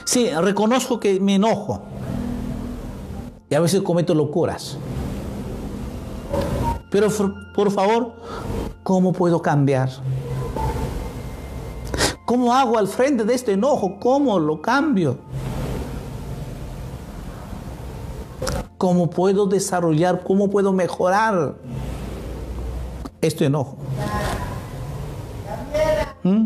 [0.05, 1.81] Sí, reconozco que me enojo
[3.49, 4.77] y a veces cometo locuras.
[6.91, 7.07] Pero
[7.55, 8.13] por favor,
[8.83, 9.89] ¿cómo puedo cambiar?
[12.25, 13.97] ¿Cómo hago al frente de este enojo?
[13.99, 15.17] ¿Cómo lo cambio?
[18.83, 21.55] cómo puedo desarrollar, cómo puedo mejorar
[23.27, 23.77] este enojo.
[26.23, 26.45] ¿Mm?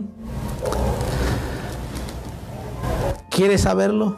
[3.29, 4.15] ¿Quieres saberlo?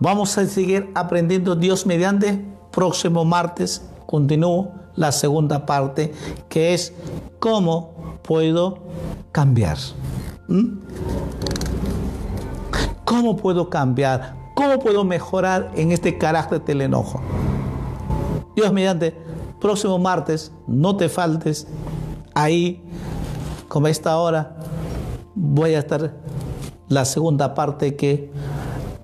[0.00, 2.44] Vamos a seguir aprendiendo Dios mediante.
[2.70, 6.12] Próximo martes continúo la segunda parte
[6.48, 6.92] que es
[7.38, 8.78] cómo puedo
[9.32, 9.76] cambiar.
[10.46, 10.78] ¿Mm?
[13.04, 14.34] ¿Cómo puedo cambiar?
[14.54, 17.20] ¿Cómo puedo mejorar en este carácter del enojo?
[18.58, 19.14] Dios mediante,
[19.60, 21.68] próximo martes, no te faltes.
[22.34, 22.82] Ahí,
[23.68, 24.56] como a esta hora,
[25.36, 26.12] voy a estar
[26.88, 28.32] la segunda parte que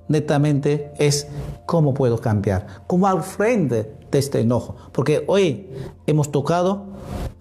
[0.09, 1.29] netamente es
[1.67, 4.75] cómo puedo cambiar, cómo al frente de este enojo.
[4.91, 5.71] Porque hoy
[6.09, 6.87] hemos tocado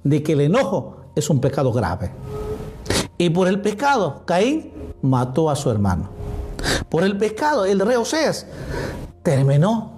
[0.03, 2.11] de que el enojo es un pecado grave.
[3.17, 6.09] Y por el pecado, Caín mató a su hermano.
[6.89, 8.45] Por el pecado, el rey Oseas
[9.23, 9.93] terminó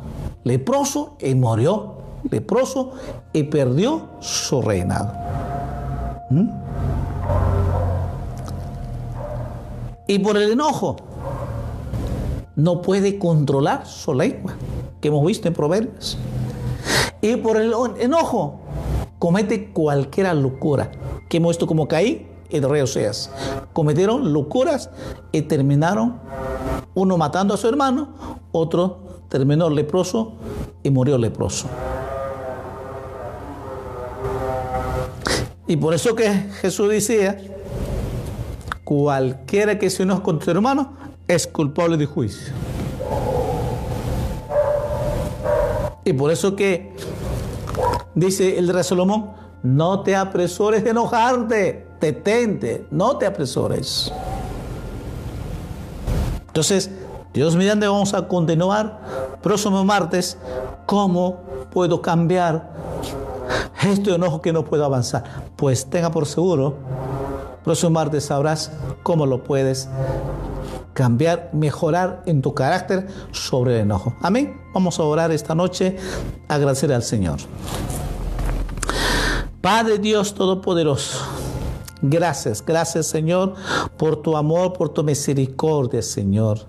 [0.45, 1.95] leproso y murió
[2.30, 2.91] leproso
[3.34, 5.13] y perdió su reinado.
[6.30, 6.49] ¿Mm?
[10.07, 10.97] Y por el enojo,
[12.55, 14.53] no puede controlar su lengua,
[15.01, 16.17] que hemos visto en Proverbios.
[17.21, 18.59] Y por el enojo,
[19.19, 20.91] comete cualquier locura,
[21.28, 23.32] que hemos visto como Caín el rey Oseas.
[23.73, 24.89] Cometieron locuras
[25.32, 26.19] y terminaron
[26.93, 28.09] uno matando a su hermano,
[28.51, 28.99] otro
[29.30, 30.34] terminó leproso
[30.84, 31.67] y murió leproso.
[35.68, 37.39] Y por eso que Jesús decía,
[38.84, 40.93] cualquiera que se enoje con su hermano
[41.28, 42.53] es culpable de juicio.
[46.03, 46.93] Y por eso que
[48.13, 49.32] dice el rey Salomón,
[49.63, 54.11] no te apresores de enojarte, detente, no te apresores.
[56.47, 56.91] Entonces,
[57.34, 58.99] Dios mediante vamos a continuar
[59.41, 60.38] próximo martes
[60.86, 61.41] cómo
[61.72, 62.72] puedo cambiar
[63.84, 65.24] este enojo que no puedo avanzar.
[65.56, 66.76] Pues tenga por seguro,
[67.64, 68.72] próximo martes sabrás
[69.04, 69.89] cómo lo puedes
[70.93, 74.16] cambiar, mejorar en tu carácter sobre el enojo.
[74.22, 74.60] Amén.
[74.74, 75.98] Vamos a orar esta noche,
[76.48, 77.38] agradecer al Señor.
[79.62, 81.20] Padre Dios Todopoderoso.
[82.02, 83.56] Gracias, gracias Señor
[83.98, 86.60] por tu amor, por tu misericordia, Señor.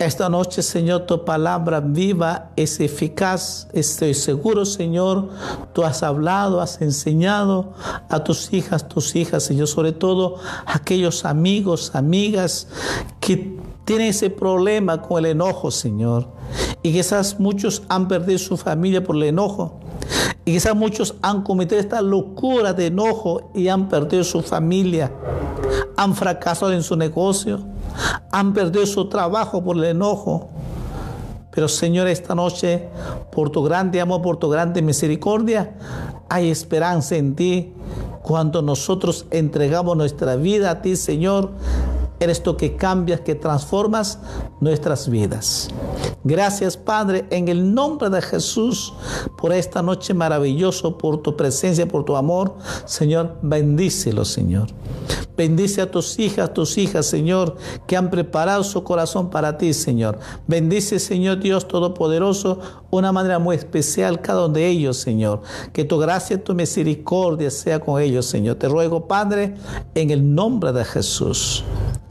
[0.00, 3.68] Esta noche, Señor, tu palabra viva es eficaz.
[3.72, 5.28] Estoy seguro, Señor,
[5.72, 7.74] tú has hablado, has enseñado
[8.08, 12.66] a tus hijas, tus hijas, Señor, sobre todo aquellos amigos, amigas
[13.20, 16.26] que tienen ese problema con el enojo, Señor.
[16.82, 19.78] Y quizás muchos han perdido su familia por el enojo.
[20.44, 25.10] Y quizás muchos han cometido esta locura de enojo y han perdido su familia,
[25.96, 27.60] han fracasado en su negocio,
[28.30, 30.50] han perdido su trabajo por el enojo.
[31.50, 32.88] Pero Señor, esta noche,
[33.30, 35.74] por tu grande amor, por tu grande misericordia,
[36.28, 37.72] hay esperanza en ti.
[38.22, 41.52] Cuando nosotros entregamos nuestra vida a ti, Señor,
[42.24, 44.18] eres tú que cambias, que transformas
[44.60, 45.68] nuestras vidas.
[46.24, 48.94] Gracias, Padre, en el nombre de Jesús,
[49.36, 52.56] por esta noche maravillosa, por tu presencia, por tu amor.
[52.86, 54.68] Señor, bendícelo, Señor.
[55.36, 57.56] Bendice a tus hijas, tus hijas, Señor,
[57.88, 60.18] que han preparado su corazón para ti, Señor.
[60.46, 62.60] Bendice, Señor Dios Todopoderoso,
[62.90, 65.42] una manera muy especial cada uno de ellos, Señor.
[65.72, 68.56] Que tu gracia y tu misericordia sea con ellos, Señor.
[68.56, 69.56] Te ruego, Padre,
[69.96, 71.64] en el nombre de Jesús.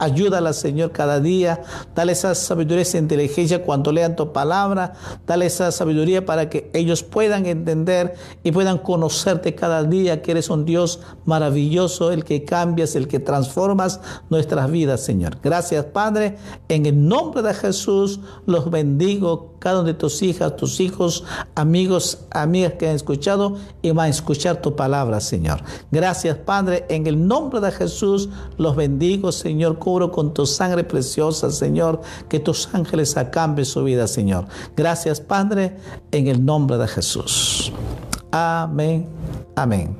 [0.04, 1.62] Ayúdala, Señor, cada día.
[1.94, 4.92] Dale esa sabiduría, esa inteligencia cuando lean tu palabra.
[5.26, 10.50] Dale esa sabiduría para que ellos puedan entender y puedan conocerte cada día que eres
[10.50, 15.38] un Dios maravilloso, el que cambias, el que transformas nuestras vidas, Señor.
[15.42, 16.36] Gracias, Padre.
[16.68, 21.24] En el nombre de Jesús los bendigo, cada uno de tus hijas, tus hijos,
[21.54, 25.62] amigos, amigas que han escuchado y van a escuchar tu palabra, Señor.
[25.90, 26.84] Gracias, Padre.
[26.90, 28.28] En el nombre de Jesús
[28.58, 34.06] los bendigo, Señor cubro con tu sangre preciosa, Señor, que tus ángeles acamben su vida,
[34.06, 34.46] Señor.
[34.74, 35.76] Gracias, Padre,
[36.10, 37.70] en el nombre de Jesús.
[38.32, 39.06] Amén.
[39.54, 39.94] Amén.